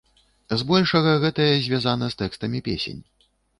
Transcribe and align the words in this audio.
Збольшага 0.61 1.11
гэтае 1.25 1.47
звязана 1.67 2.05
з 2.17 2.21
тэкстамі 2.25 2.65
песень. 2.71 3.01